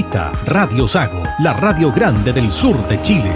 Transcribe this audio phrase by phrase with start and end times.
[0.00, 3.32] Radio Sago, la radio grande del sur de Chile.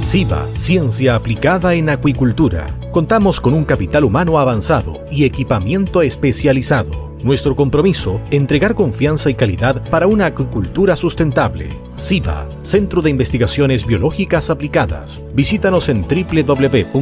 [0.00, 2.76] SIBA, Ciencia Aplicada en Acuicultura.
[2.90, 7.14] Contamos con un capital humano avanzado y equipamiento especializado.
[7.22, 11.68] Nuestro compromiso, entregar confianza y calidad para una acuicultura sustentable.
[11.96, 15.22] SIBA, Centro de Investigaciones Biológicas Aplicadas.
[15.34, 17.00] Visítanos en www.siba.cl.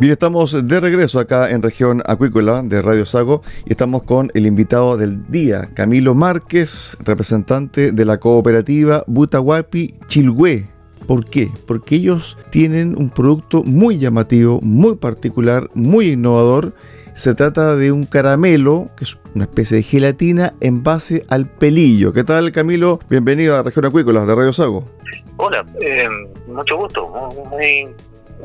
[0.00, 4.46] Bien, estamos de regreso acá en región acuícola de Radio Sago y estamos con el
[4.46, 10.68] invitado del día, Camilo Márquez, representante de la cooperativa Butahuapi Chilhue.
[11.08, 11.50] ¿Por qué?
[11.66, 16.74] Porque ellos tienen un producto muy llamativo, muy particular, muy innovador.
[17.14, 22.12] Se trata de un caramelo, que es una especie de gelatina en base al pelillo.
[22.12, 23.00] ¿Qué tal, Camilo?
[23.10, 24.84] Bienvenido a Región Acuícola de Radio Sago.
[25.38, 26.06] Hola, eh,
[26.46, 27.12] mucho gusto.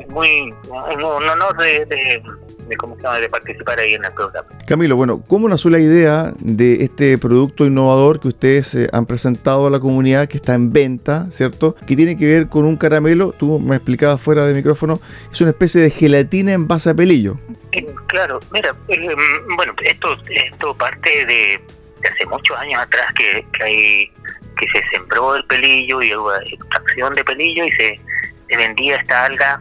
[0.08, 2.22] Muy un honor de, de,
[2.68, 4.48] de, participar ahí en el programa.
[4.66, 9.66] Camilo, bueno, ¿cómo nació la idea de este producto innovador que ustedes eh, han presentado
[9.66, 11.76] a la comunidad que está en venta, ¿cierto?
[11.86, 15.00] Que tiene que ver con un caramelo, tú me explicabas fuera de micrófono,
[15.30, 17.38] es una especie de gelatina en base a pelillo.
[17.72, 19.08] Eh, claro, mira, eh,
[19.56, 21.60] bueno, esto, esto parte de,
[22.08, 24.10] hace muchos años atrás que, que hay
[24.56, 28.00] que se sembró el pelillo y hubo extracción de pelillo y se
[28.48, 29.58] se vendía esta alga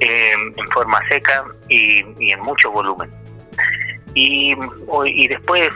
[0.00, 3.10] eh, en forma seca y, en mucho volumen.
[4.14, 4.54] Y,
[5.06, 5.68] y, después,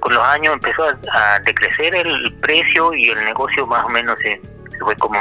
[0.00, 4.40] con los años, empezó a, decrecer el precio y el negocio más o menos se,
[4.80, 5.18] fue como,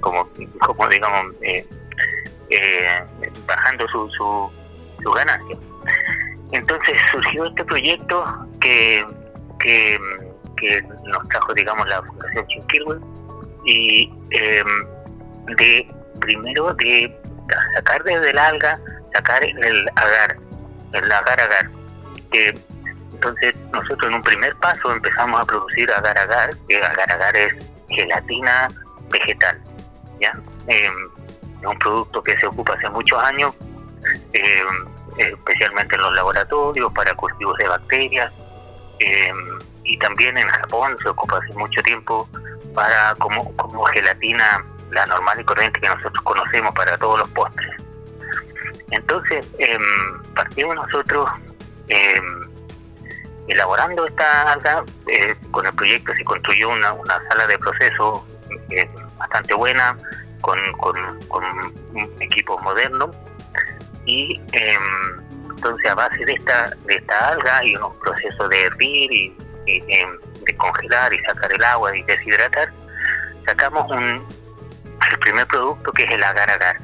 [0.00, 0.28] como,
[0.60, 1.66] como digamos, eh,
[2.50, 3.04] eh,
[3.46, 4.52] bajando su, su,
[5.02, 5.56] su, ganancia.
[6.52, 8.24] Entonces surgió este proyecto
[8.60, 9.06] que,
[9.58, 9.98] que,
[11.04, 12.98] nos trajo, digamos, la Fundación Chinquirwe
[13.64, 14.12] y
[15.56, 15.86] de
[16.20, 17.18] primero de
[17.74, 18.78] sacar desde el alga,
[19.12, 20.36] sacar el agar,
[20.92, 21.70] el agar agar.
[22.30, 22.54] Que,
[23.12, 27.54] entonces nosotros en un primer paso empezamos a producir agar agar, que agar agar es
[27.88, 28.68] gelatina
[29.10, 29.60] vegetal,
[30.20, 30.32] ¿ya?
[30.66, 30.94] Em,
[31.60, 33.54] es un producto que se ocupa hace muchos años,
[34.32, 34.86] em,
[35.18, 38.32] especialmente en los laboratorios para cultivos de bacterias,
[39.00, 42.28] em, y también en Japón se ocupa hace mucho tiempo
[42.74, 47.70] para como, como gelatina la normal y corriente que nosotros conocemos para todos los postres.
[48.90, 49.78] Entonces, eh,
[50.34, 51.28] partimos nosotros
[51.88, 52.20] eh,
[53.48, 58.26] elaborando esta alga, eh, con el proyecto se construyó una, una sala de proceso
[59.16, 59.96] bastante buena,
[60.40, 60.94] con, con,
[62.20, 63.14] equipos modernos,
[64.06, 64.80] y em,
[65.50, 69.36] entonces a base de esta, de esta alga y unos procesos de hervir y,
[69.66, 72.72] em, de congelar y sacar el agua y deshidratar,
[73.44, 74.24] sacamos un,
[75.10, 76.76] el primer producto que es el agar agar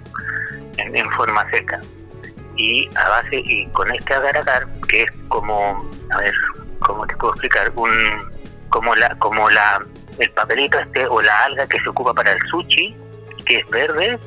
[0.79, 1.81] en, forma seca.
[2.57, 6.35] Y a base y con este agar agar que es como a ver
[6.81, 7.91] cómo te puedo explicar un
[8.69, 9.85] como la como la
[10.19, 12.97] el papelito este o la alga que se ocupa para el sushi
[13.45, 14.19] que es verde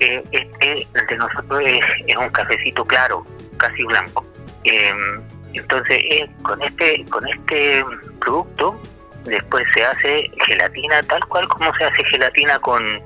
[0.00, 3.24] eh, este de nosotros es, un cafecito claro
[3.56, 4.24] casi blanco.
[4.64, 5.22] Em,
[5.54, 7.84] entonces eh, con este con este
[8.20, 8.80] producto
[9.24, 13.00] después se hace gelatina tal cual como se hace gelatina con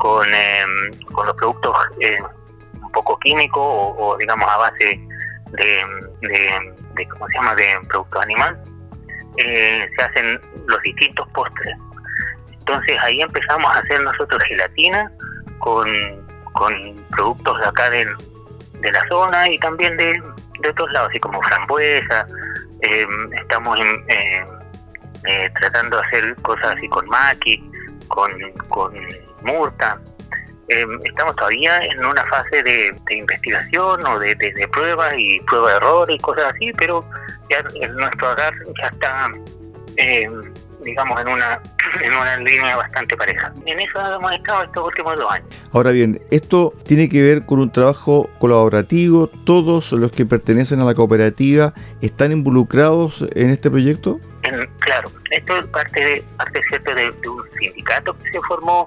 [0.00, 2.16] con, em, con los productos eh,
[2.82, 4.98] un poco químicos o, digamos a base
[5.52, 5.84] de,
[6.22, 8.58] de, ¿cómo se llama?, de productos animal.
[9.36, 11.76] eh, se hacen los distintos postres.
[12.50, 15.12] Entonces ahí empezamos a hacer nosotros gelatina
[15.58, 15.86] con,
[17.10, 18.06] productos de acá de,
[18.82, 20.20] la zona y también de,
[20.68, 22.26] otros lados, así como frambuesa.
[22.82, 27.62] Eh, estamos eh, tratando de hacer cosas así con maqui,
[28.10, 28.30] con,
[28.68, 28.94] con
[29.42, 29.98] murta.
[30.68, 36.10] estamos todavía en una fase de, investigación o de, de, pruebas y prueba de error
[36.10, 37.04] y cosas así, pero
[37.48, 39.32] ya nuestro agar ya está
[39.96, 40.28] eh,
[40.84, 41.60] digamos, en una,
[42.02, 43.52] en una línea bastante pareja.
[43.66, 45.48] En eso hemos estado estos últimos dos años.
[45.72, 49.28] Ahora bien, esto tiene que ver con un trabajo colaborativo.
[49.44, 54.18] ¿Todos los que pertenecen a la cooperativa están involucrados en este proyecto?
[54.80, 58.86] claro, esto es parte, de, parte cierto de, un sindicato que se formó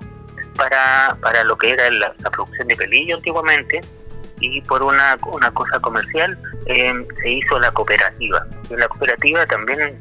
[0.56, 3.82] para, para lo que era la, producción de pelillo antiguamente
[4.44, 8.46] y por una, una cosa comercial eh, se hizo la cooperativa.
[8.70, 9.98] En la cooperativa también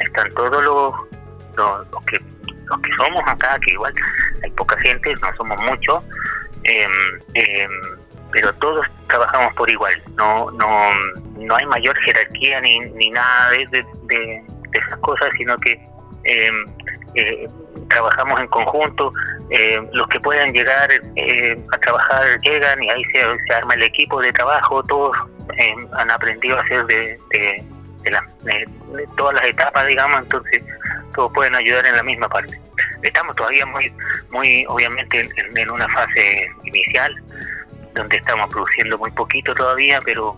[0.00, 0.94] están todos los,
[1.56, 2.18] los, que,
[2.66, 3.94] los que somos acá, que igual
[4.42, 6.04] hay poca gente, no somos muchos,
[6.64, 6.90] em,
[7.34, 7.70] em,
[8.32, 10.68] pero todos trabajamos por igual, no no
[11.38, 15.72] no hay mayor jerarquía ni, ni nada de, de, esas cosas, sino que
[16.24, 16.66] em,
[17.14, 17.48] eh,
[17.94, 19.12] trabajamos en conjunto,
[19.92, 24.32] los que puedan llegar eh, a trabajar llegan y ahí se, arma el equipo de
[24.32, 25.16] trabajo, todos
[25.92, 27.64] han aprendido a hacer de, de,
[29.16, 30.64] todas las etapas, digamos, entonces
[31.14, 32.60] todos pueden ayudar en la misma parte.
[33.02, 33.92] Estamos todavía muy,
[34.30, 37.14] muy obviamente, en, una fase inicial,
[37.94, 40.36] donde estamos produciendo muy poquito todavía, pero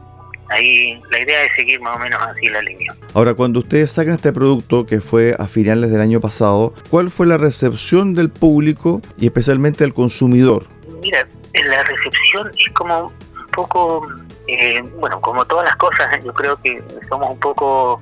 [0.48, 2.94] ahí la idea es seguir más o menos así la línea.
[3.14, 7.26] Ahora, cuando ustedes sacan este producto que fue a finales del año pasado, ¿cuál fue
[7.26, 10.66] la recepción del público y especialmente del consumidor?
[11.02, 14.06] Mira, la recepción es como un poco
[14.48, 18.00] eh, bueno, como todas las cosas, yo creo que somos un poco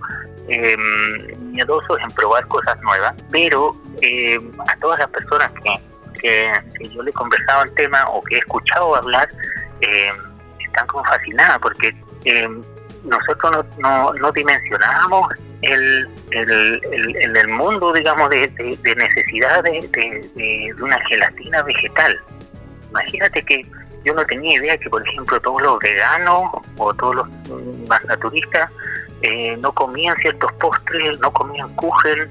[0.49, 0.77] eh,
[1.39, 4.39] miedosos en probar cosas nuevas, pero eh,
[4.69, 5.81] a todas las personas que,
[6.21, 9.29] que, yo le he conversado el tema o que he escuchado hablar,
[9.81, 10.11] eh,
[10.67, 11.97] están como fascinadas porque
[13.05, 15.29] nosotros no, no, dimensionábamos
[15.63, 22.19] el, el, el, mundo, digamos, de, de, de, de una gelatina vegetal.
[22.91, 23.63] Imagínate que
[24.05, 27.29] yo no tenía idea que, por ejemplo, todos los veganos o todos los
[27.89, 28.71] más naturistas
[29.23, 32.29] eh, no comían ciertos postres, no comían kuchen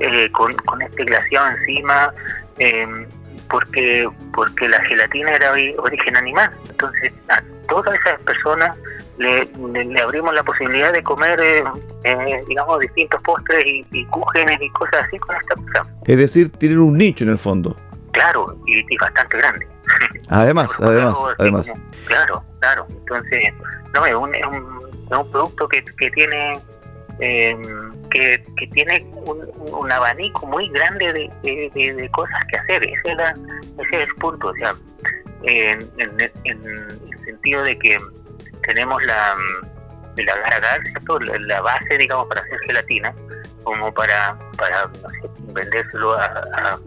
[0.00, 0.52] eh, con,
[0.82, 2.12] este glaseado encima,
[2.58, 3.06] em,
[3.48, 6.50] porque porque la gelatina era origen animal.
[6.68, 8.76] Entonces, a todas esas personas
[9.18, 9.44] le,
[9.84, 11.40] le, abrimos la posibilidad de comer,
[12.04, 14.06] eh, digamos, distintos postres y, y y
[14.70, 15.94] cosas así con esta cosa.
[16.06, 17.76] Es decir, tienen un nicho en el fondo.
[18.12, 19.66] Claro, y bastante grande.
[20.28, 21.72] Además, además, además.
[22.06, 22.86] claro, claro.
[22.88, 23.52] Entonces,
[23.92, 26.54] no, es un, es un, producto que, que tiene
[27.20, 27.56] eh,
[28.10, 32.84] que, que, tiene un, abanico muy grande de, de, cosas que hacer.
[32.84, 33.18] Ese es,
[33.78, 34.48] ese es el punto.
[34.48, 34.74] O sea,
[35.42, 36.20] en, en,
[36.64, 37.98] el sentido de que
[38.66, 39.34] tenemos la,
[40.16, 40.78] la
[41.46, 43.14] La, base, digamos, para hacer gelatina,
[43.62, 44.90] como para, para
[45.52, 46.78] vendérselo a,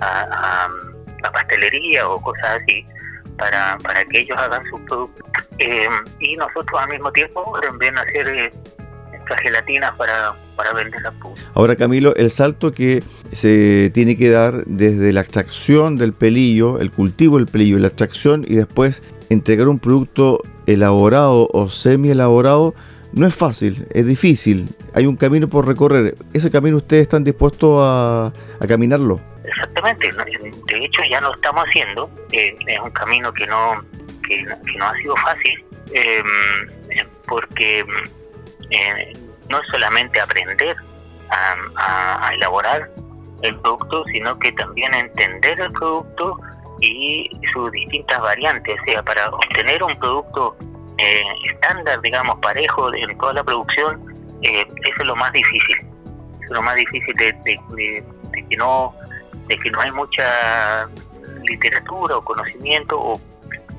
[0.00, 0.68] a
[1.22, 2.86] la pastelería o cosas así
[3.36, 5.24] para, para que ellos hagan sus productos.
[5.58, 5.88] Eh,
[6.20, 8.52] y nosotros al mismo tiempo también hacer eh,
[9.12, 11.48] estas gelatinas para, para vender público.
[11.54, 13.02] Ahora Camilo, el salto que
[13.32, 18.44] se tiene que dar desde la extracción del pelillo, el cultivo del pelillo, la extracción
[18.46, 22.74] y después entregar un producto elaborado o semi elaborado,
[23.12, 26.14] no es fácil, es difícil, hay un camino por recorrer.
[26.34, 28.32] ¿Ese camino ustedes están dispuestos a,
[28.66, 29.20] caminarlo?
[29.44, 33.80] Exactamente, de hecho ya lo estamos haciendo, eh, es un camino que no,
[34.26, 36.26] que, no ha sido fácil, em,
[37.26, 37.84] porque
[38.70, 39.12] eh,
[39.48, 40.76] no es solamente aprender
[41.30, 42.90] a, elaborar
[43.42, 46.38] el producto, sino que también entender el producto
[46.80, 50.56] y sus distintas variantes, o sea, para obtener un producto
[50.98, 55.76] eh, estándar, digamos, parejo en toda la producción, eso es lo más difícil,
[56.42, 58.94] es lo más difícil de que no
[59.48, 60.88] de que no hay mucha
[61.44, 63.20] literatura o conocimiento o,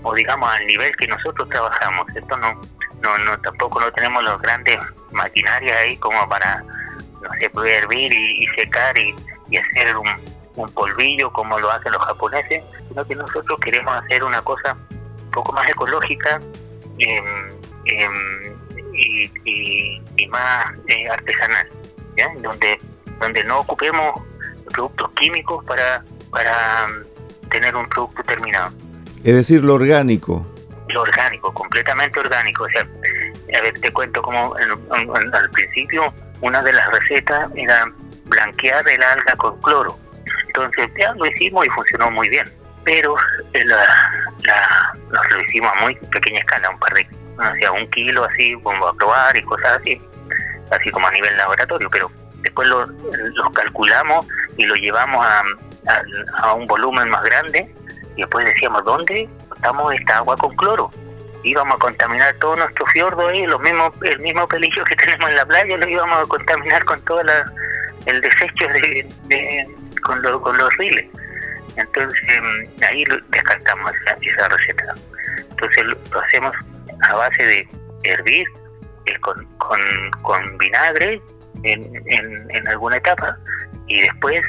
[0.04, 2.08] o digamos al nivel que nosotros trabajamos.
[2.16, 2.60] Esto no,
[3.02, 4.78] no, no tampoco no tenemos las grandes
[5.12, 6.64] maquinarias ahí como para,
[7.22, 9.14] no sé, poder hervir y, secar y,
[9.58, 10.08] hacer un,
[10.58, 14.76] un, polvillo como lo hacen los japoneses, sino que nosotros queremos hacer una cosa
[15.24, 16.42] un poco más ecológica
[16.98, 17.50] em,
[17.86, 18.56] em,
[18.94, 21.70] y, y, más eh, artesanal,
[22.18, 22.28] ¿ya?
[22.42, 22.78] donde
[23.20, 24.22] donde no ocupemos
[24.72, 28.72] productos químicos para, para mm, tener un producto terminado.
[29.24, 30.46] Es decir, lo orgánico.
[30.90, 32.64] Lo orgánico, completamente orgánico.
[32.64, 37.92] O sea, a ver, te cuento como al principio una de las recetas era
[38.26, 39.98] blanquear el alga con cloro.
[40.66, 42.50] Entonces ya lo hicimos y funcionó muy bien.
[42.84, 43.16] Pero
[43.54, 47.08] eh, la, nos lo hicimos a muy pequeña escala, un par de,
[47.68, 50.02] o un kilo así, como a probar y cosas así,
[50.72, 51.90] así como a nivel laboratorio.
[51.90, 52.12] Pero
[52.42, 52.86] después lo,
[53.54, 54.26] calculamos
[54.58, 57.74] y lo llevamos a, un volumen más grande
[58.16, 60.92] y después decíamos, ¿dónde estamos esta agua con cloro?
[61.44, 65.36] íbamos a contaminar todo nuestro fiordo ahí, los mismos, el mismo pelillo que tenemos en
[65.36, 67.22] la playa lo íbamos a contaminar con todo
[68.06, 69.68] el desecho de,
[70.02, 71.06] con, con los riles.
[71.76, 74.96] Entonces mm, ahí descartamos esa, receta.
[75.50, 76.56] Entonces lo, hacemos
[77.10, 77.68] a base de
[78.04, 78.48] hervir
[79.06, 79.48] eh, con,
[80.22, 81.22] con, vinagre
[81.64, 83.38] en, en, alguna etapa
[83.88, 84.42] y después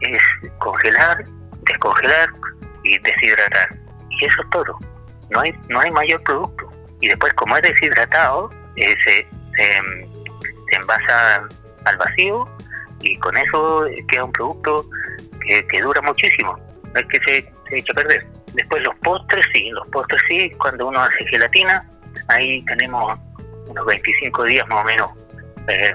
[0.00, 0.22] es
[0.58, 1.24] congelar,
[1.62, 2.28] descongelar
[2.82, 3.68] y deshidratar.
[4.10, 4.78] Y eso es todo
[5.30, 6.70] no hay no hay mayor producto
[7.00, 11.46] y después como es deshidratado eh, se, se, envasa
[11.84, 12.44] al vacío
[13.04, 14.86] y con eso queda un producto
[15.46, 16.58] que, dura muchísimo
[16.92, 18.26] no es que se, se echa a perder.
[18.54, 21.86] Después los postres sí los postres sí cuando uno hace gelatina
[22.28, 23.18] ahí tenemos
[23.66, 25.10] unos 25 días más o menos
[25.68, 25.94] eh,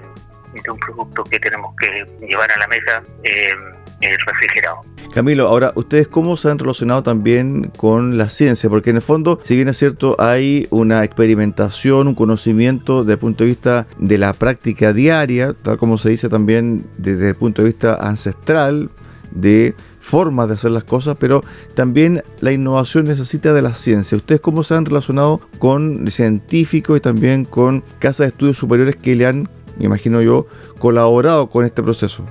[0.53, 3.55] de un producto que tenemos que llevar a la mesa eh,
[4.01, 4.81] refrigerado
[5.13, 8.69] Camilo, ahora, ¿ustedes cómo se han relacionado también con la ciencia?
[8.69, 13.19] Porque en el fondo, si bien es cierto, hay una experimentación, un conocimiento desde el
[13.19, 17.63] punto de vista de la práctica diaria, tal como se dice también desde el punto
[17.63, 18.91] de vista ancestral,
[19.31, 21.43] de formas de hacer las cosas, pero
[21.75, 24.15] también la innovación necesita de la ciencia.
[24.15, 29.15] ¿Ustedes cómo se han relacionado con científicos y también con casas de estudios superiores que
[29.15, 32.25] le han, me imagino yo, colaborado con este proceso?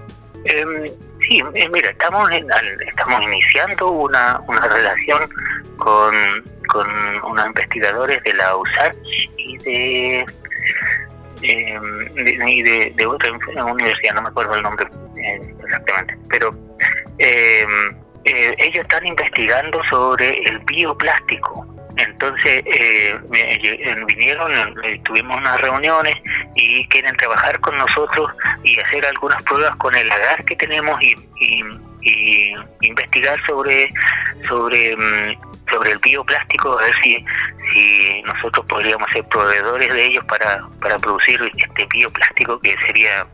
[0.45, 0.78] Em,
[1.29, 5.29] Sí, eh, mira, estamos estamos iniciando una, una relación
[5.77, 6.15] con,
[6.69, 6.89] con
[7.31, 10.27] unos investigadores de la USACH y de,
[11.43, 13.31] em, de, otra
[13.63, 14.87] universidad, no me acuerdo el nombre
[15.23, 16.49] eh, exactamente, pero
[17.19, 17.95] em,
[18.25, 23.19] eh, ellos están investigando sobre el bioplástico entonces eh,
[24.07, 24.53] vinieron,
[24.85, 26.15] eh, tuvimos unas reuniones
[26.55, 28.31] y quieren trabajar con nosotros
[28.63, 31.17] y hacer algunas pruebas con el agar que tenemos y,
[32.81, 33.93] investigar sobre
[34.49, 35.37] sobre mm,
[35.71, 37.25] sobre el bioplástico, a ver si,
[37.73, 43.27] si nosotros podríamos ser proveedores de ellos para, para producir este bioplástico que sería,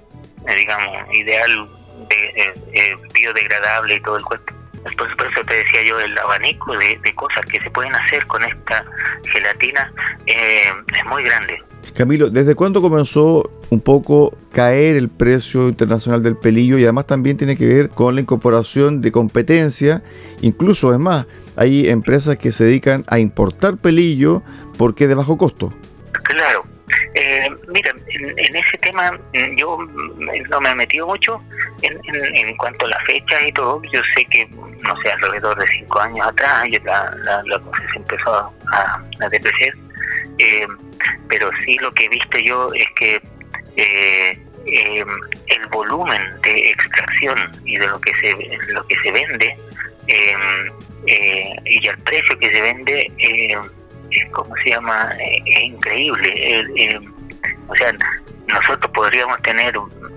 [0.48, 1.68] eh, digamos, ideal,
[2.08, 4.63] de, biodegradable y todo el cuerpo.
[4.90, 8.42] Entonces, por eso te decía yo, el abanico de, cosas que se pueden hacer con
[8.44, 8.84] esta
[9.24, 9.92] gelatina
[10.26, 11.62] eh, es muy grande.
[11.94, 17.36] Camilo, ¿desde cuándo comenzó un poco caer el precio internacional del pelillo y además también
[17.36, 20.02] tiene que ver con la incorporación de competencia?
[20.40, 21.26] Incluso, es más,
[21.56, 24.42] hay empresas que se dedican a importar pelillo
[24.76, 25.72] porque es de bajo costo.
[26.24, 26.64] Claro,
[27.74, 31.42] mira, en, ese tema mm, yo mm, no me he metido mucho
[31.82, 32.00] en,
[32.34, 33.82] en, cuanto a la fecha y todo.
[33.92, 38.32] Yo sé que, no sé, alrededor de cinco años atrás la, la, cosa se empezó
[38.32, 39.74] a, a depreciar.
[40.38, 40.66] Eh,
[41.28, 43.20] pero sí lo que he visto yo es que
[43.76, 45.08] eh, em,
[45.48, 49.56] el volumen de extracción y de lo que se lo que se vende
[50.06, 50.72] em,
[51.06, 53.56] eh, y el precio que se vende eh,
[54.32, 55.12] ¿cómo se llama?
[55.18, 57.00] Eh, es increíble.
[57.68, 57.92] O sea,
[58.46, 59.74] nosotros podríamos tener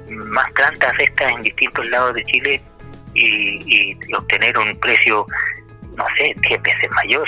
[0.10, 2.62] más plantas estas en distintos lados de Chile
[3.13, 5.25] y, obtener un precio,
[5.96, 7.27] no sé, 10 veces mayor,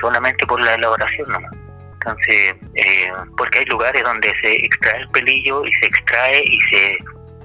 [0.00, 1.56] solamente por la elaboración nomás.
[1.94, 6.98] Entonces, eh, porque hay lugares donde se extrae el pelillo y se extrae y se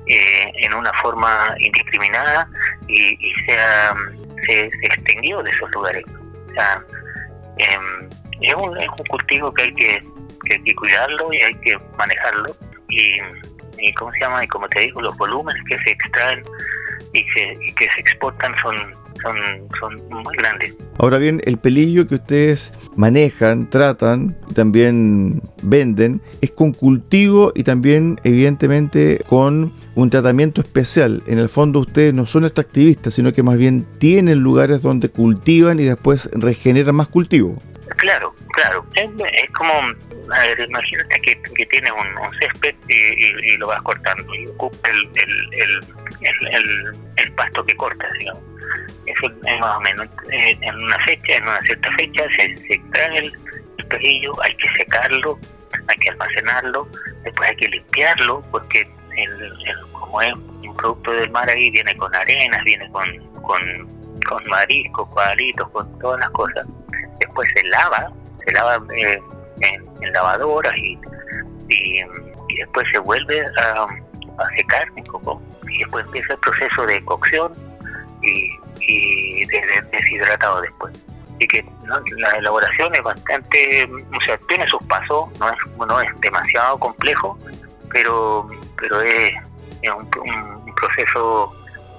[0.07, 2.49] eh, en una forma indiscriminada
[2.87, 3.15] y,
[3.45, 3.57] se,
[4.45, 6.03] se, extinguió de esos lugares.
[6.49, 6.83] O sea,
[7.57, 8.09] em,
[8.41, 10.03] es un, es un cultivo que hay que,
[10.57, 12.55] que, cuidarlo y hay que manejarlo.
[12.89, 13.19] Y,
[13.77, 14.43] y, ¿cómo se llama?
[14.43, 16.43] Y como te digo, los volúmenes que se extraen
[17.13, 18.75] y que, que se exportan son,
[19.21, 19.37] son,
[19.79, 20.75] son muy grandes.
[20.97, 27.63] Ahora bien, el pelillo que ustedes manejan, tratan y también venden es con cultivo y
[27.63, 31.21] también evidentemente con un tratamiento especial.
[31.27, 35.79] En el fondo ustedes no son extractivistas, sino que más bien tienen lugares donde cultivan
[35.79, 37.57] y después regeneran más cultivo.
[37.97, 38.85] Claro, claro.
[38.95, 39.09] Es,
[39.51, 39.73] como,
[40.31, 45.09] a ver, imagínate que, que tienes un, césped y, lo vas cortando y ocupa el,
[45.15, 45.79] el,
[46.21, 48.43] el, el, pasto que cortas, digamos.
[49.05, 50.07] Eso es más o menos.
[50.31, 53.33] Eh, en una fecha, en una cierta fecha, se, se extrae el,
[53.89, 55.39] pelillo, hay que secarlo,
[55.87, 56.87] hay que almacenarlo,
[57.23, 59.53] después hay que limpiarlo, porque el,
[59.91, 65.09] como es un producto del mar ahí, viene con arenas, viene con, con, con mariscos,
[65.09, 66.67] cuadritos, con todas las cosas
[67.19, 68.11] después se lava,
[68.45, 69.21] se lava eh,
[69.61, 70.97] en, lavadoras y,
[71.69, 72.03] y,
[72.57, 77.53] después se vuelve a, a secar un y después empieza el proceso de cocción
[78.21, 78.51] y,
[78.81, 80.93] y de, deshidratado después.
[81.35, 81.65] Así que
[82.17, 87.37] la elaboración es bastante, o sea, tiene sus pasos, no es, no es demasiado complejo,
[87.91, 88.47] pero,
[88.77, 89.33] pero es,
[89.95, 90.09] un,
[90.75, 91.53] proceso,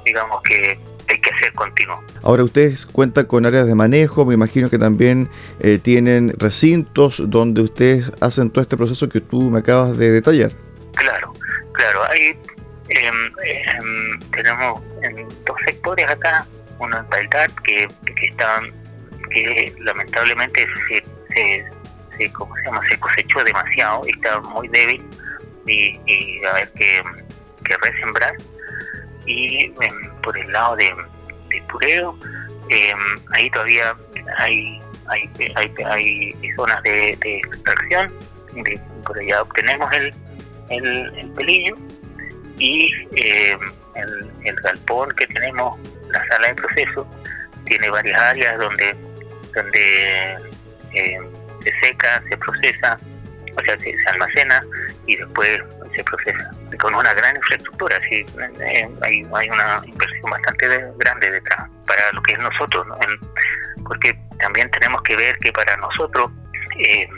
[0.04, 0.78] digamos, que
[1.10, 2.02] hay que hacer continuo.
[2.22, 7.62] Ahora ustedes cuentan con áreas de manejo, me imagino que también eh, tienen recintos donde
[7.62, 10.52] ustedes hacen todo este proceso que tú me acabas de detallar.
[10.94, 11.32] Claro,
[11.72, 12.38] claro, hay
[12.88, 16.46] em, em, tenemos en dos sectores acá,
[16.78, 18.60] uno en Tailat que, que está
[19.30, 21.04] que lamentablemente se,
[22.16, 22.80] se, ¿cómo se, llama?
[22.88, 25.02] se cosechó demasiado está muy débil
[25.66, 27.00] y, y a ver que,
[27.64, 28.34] que resembrar
[29.26, 29.72] y
[30.22, 30.92] por el lado de,
[31.48, 31.62] de
[32.68, 32.98] em,
[33.32, 33.94] ahí todavía
[34.38, 38.12] hay hay, hay, hay zonas de, extracción
[38.54, 40.14] de, por allá obtenemos el,
[40.70, 41.74] el, pelillo
[42.58, 43.60] y em,
[43.96, 45.78] el, el galpón que tenemos
[46.10, 47.06] la sala de proceso
[47.66, 48.96] tiene varias áreas donde
[49.54, 50.38] donde
[50.94, 51.18] eh,
[51.62, 52.96] se seca, se procesa,
[53.56, 54.60] o sea, se, almacena
[55.06, 55.60] y después
[55.94, 56.50] se procesa.
[56.78, 58.24] Con una gran infraestructura, sí,
[58.60, 62.86] eh, hay, una inversión bastante grande detrás para lo que es nosotros,
[63.84, 66.30] porque también tenemos que ver que para nosotros,
[66.78, 67.08] eh,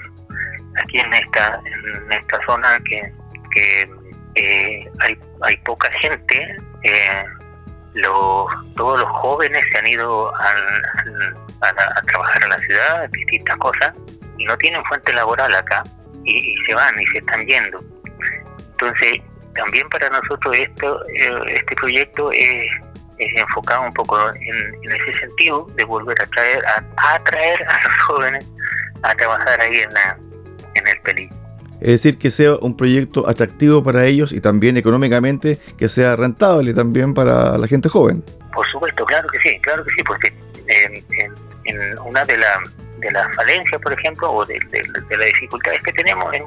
[0.83, 3.13] aquí en esta, en esta zona que,
[3.55, 6.57] que hay, hay poca gente,
[7.95, 10.83] los, todos los jóvenes se han ido al
[11.63, 13.95] a, trabajar a la ciudad, distintas cosas,
[14.39, 15.83] y no tienen fuente laboral acá,
[16.25, 17.81] y, se van y se están yendo.
[18.73, 19.21] Entonces,
[19.55, 22.67] también para nosotros esto eh, este proyecto es,
[23.19, 28.45] enfocado un poco en, ese sentido de volver a traer a, atraer a los jóvenes
[29.03, 30.19] a trabajar ahí en, la,
[30.75, 31.37] en el peligro.
[31.81, 36.75] Es decir, que sea un proyecto atractivo para ellos y también económicamente que sea rentable
[36.75, 38.25] también para la gente joven.
[38.53, 40.33] Por supuesto, claro que sí, claro que sí, porque
[40.69, 41.05] en,
[41.65, 42.62] en una de, la,
[42.99, 44.59] de las falencias, por ejemplo, o de,
[45.11, 46.43] las dificultades que tenemos es,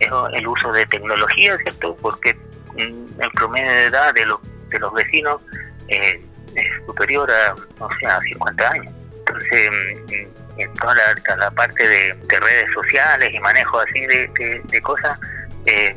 [0.00, 1.96] el uso de tecnología, ¿cierto?
[2.00, 5.42] Porque mm, el promedio de edad de los, de los vecinos
[5.88, 6.22] eh,
[6.54, 8.94] es superior a, o sea, a 50 años.
[9.18, 10.94] Entonces, mm, en toda
[11.36, 15.18] la, parte de, redes sociales y manejo así de, cosas,
[15.66, 15.96] eh,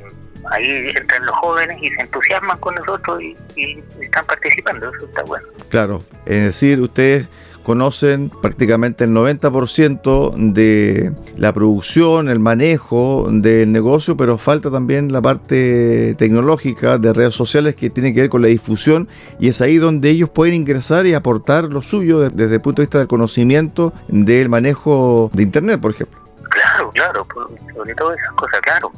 [0.49, 5.23] ahí entran los jóvenes y se entusiasman con nosotros y, y, están participando, eso está
[5.23, 5.47] bueno.
[5.69, 7.27] Claro, es decir, ustedes
[7.67, 15.21] conocen prácticamente el 90% de la producción, el manejo del negocio, pero falta también la
[15.21, 19.79] parte tecnológica de redes sociales que tiene que ver con la difusión y es ahí
[19.79, 23.91] donde ellos pueden ingresar y aportar lo suyo desde el punto de vista del conocimiento
[24.07, 26.21] del manejo de Internet, por ejemplo.
[26.49, 27.27] Claro, claro,
[27.75, 28.93] sobre todo esas cosas, claro.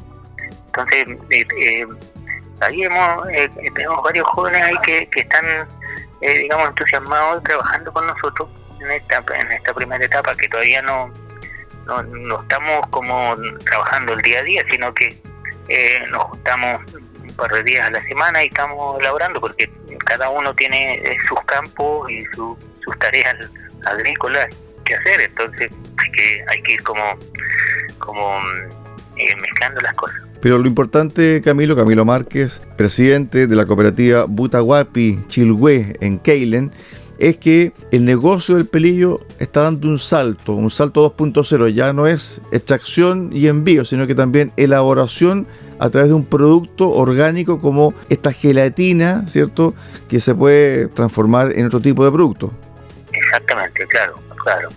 [0.66, 1.86] Entonces, eh, eh,
[2.60, 5.44] ahí hemos, eh, tenemos varios jóvenes ahí que están,
[6.20, 8.48] digamos, entusiasmados trabajando con nosotros
[8.80, 11.10] en esta, en esta primera etapa que todavía no,
[11.86, 15.20] no, estamos como trabajando el día a día, sino que
[15.68, 16.80] eh, nos juntamos
[17.22, 19.70] un par de días a la semana y estamos elaborando porque
[20.06, 22.58] cada uno tiene eh, sus campos y sus
[22.98, 23.36] tareas
[23.86, 24.48] agrícolas
[24.84, 27.18] que hacer, entonces hay que, hay que ir como,
[27.98, 28.40] como
[29.16, 30.20] eh, mezclando las cosas.
[30.40, 36.72] Pero lo importante, Camilo, Camilo Márquez, presidente de la cooperativa Butahuapi Chilhue en Keilen,
[37.18, 41.68] es que el negocio del pelillo está dando un salto, un salto 2.0.
[41.68, 45.46] Ya no es extracción y envío, sino que también elaboración
[45.78, 49.74] a través de un producto orgánico como esta gelatina, ¿cierto?
[50.08, 52.50] Que se puede transformar en otro tipo de producto.
[53.12, 54.70] Exactamente, claro, claro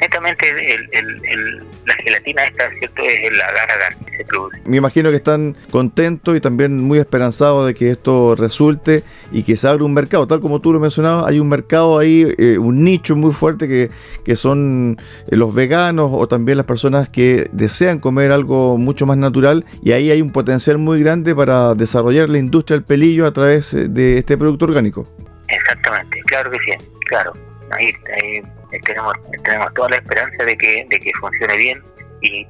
[0.00, 3.02] netamente el, la gelatina esta, ¿cierto?
[3.02, 4.60] Es el agar que se produce.
[4.64, 9.56] Me imagino que están contentos y también muy esperanzados de que esto resulte y que
[9.56, 10.26] se abra un mercado.
[10.26, 13.90] Tal como tú lo mencionabas, hay un mercado ahí, eh, un nicho muy fuerte que,
[14.24, 19.16] que son eh, los veganos o también las personas que desean comer algo mucho más
[19.16, 23.32] natural y ahí hay un potencial muy grande para desarrollar la industria del pelillo a
[23.32, 25.06] través eh, de este producto orgánico.
[25.48, 26.72] Exactamente, claro que sí,
[27.06, 27.47] claro.
[27.70, 31.82] Ahí, ahí eh, tenemos tenemos toda la esperanza de que de que funcione bien
[32.20, 32.46] y,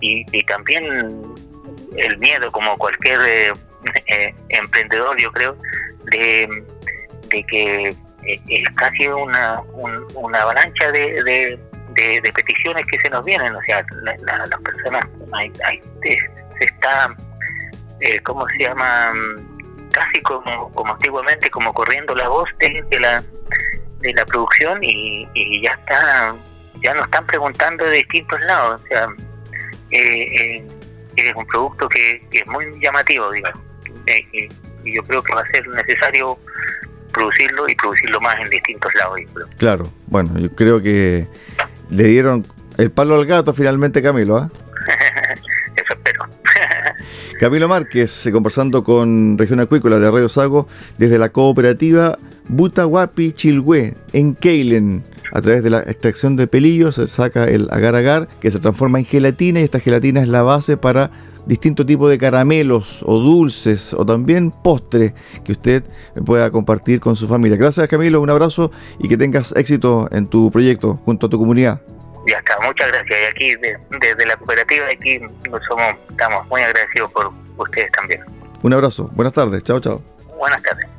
[0.00, 0.84] y, también
[1.96, 3.52] el miedo como cualquier eh,
[4.06, 5.56] eh, emprendedor yo creo
[6.10, 6.64] de,
[7.28, 7.94] de que
[8.24, 9.60] es casi una,
[10.14, 11.58] una avalancha de,
[11.94, 13.54] de, peticiones que se nos vienen.
[13.54, 15.52] O sea las personas hay,
[16.02, 17.14] se está
[18.00, 19.12] eh, cómo se llama
[19.90, 23.22] casi como como antiguamente como corriendo la voz de la
[24.00, 26.34] de la producción y, ya está
[26.80, 29.08] ya nos están preguntando de distintos lados o sea
[29.90, 30.66] eh, eh,
[31.16, 33.60] es un producto que, es muy llamativo digamos
[34.06, 34.48] y,
[34.84, 36.38] yo creo que va a ser necesario
[37.12, 39.18] producirlo y producirlo más en distintos lados.
[39.58, 41.26] Claro, bueno, yo creo que
[41.90, 44.36] le dieron el palo al gato finalmente, Camilo.
[44.36, 44.50] ¿ah?
[45.76, 46.26] Eso espero.
[47.40, 54.34] Camilo Márquez, conversando con Región Acuícola de Radio Sago desde la cooperativa Butahuapi Chilhue en
[54.34, 55.04] Keilen.
[55.32, 59.04] A través de la extracción de pelillos se saca el agar-agar que se transforma en
[59.04, 61.10] gelatina y esta gelatina es la base para
[61.44, 65.12] distintos tipos de caramelos o dulces o también postres
[65.44, 65.82] que usted
[66.24, 67.56] pueda compartir con su familia.
[67.56, 71.80] Gracias Camilo, un abrazo y que tengas éxito en tu proyecto junto a tu comunidad.
[72.26, 73.18] Ya está, muchas gracias.
[73.18, 73.60] Y aquí
[74.00, 75.18] desde la cooperativa aquí
[75.66, 78.22] somos, estamos muy agradecidos por ustedes también.
[78.62, 80.02] Un abrazo, buenas tardes, chao, chao.
[80.38, 80.97] Buenas tardes.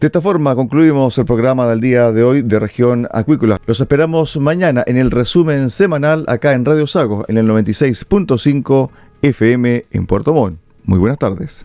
[0.00, 3.58] De esta forma concluimos el programa del día de hoy de Región Acuícola.
[3.64, 8.90] Los esperamos mañana en el resumen semanal acá en Radio Sago en el 96.5
[9.22, 10.58] FM en Puerto Montt.
[10.84, 11.64] Muy buenas tardes.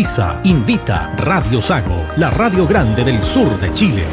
[0.45, 4.03] invita Radio Sago, la radio grande del sur de Chile.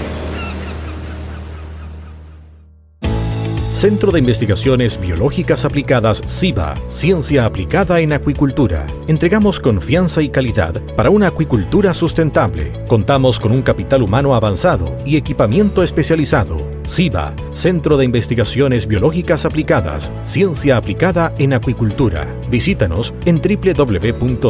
[3.72, 8.86] Centro de Investigaciones Biológicas Aplicadas CIBA, Ciencia Aplicada en Acuicultura.
[9.06, 12.84] Entregamos confianza y calidad para una acuicultura sustentable.
[12.86, 16.77] Contamos con un capital humano avanzado y equipamiento especializado.
[16.88, 22.26] CIBA, Centro de Investigaciones Biológicas Aplicadas, Ciencia Aplicada en Acuicultura.
[22.50, 24.48] Visítanos en www.ciba.cl.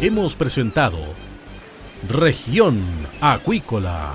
[0.00, 0.98] Hemos presentado
[2.08, 2.80] Región
[3.20, 4.14] Acuícola.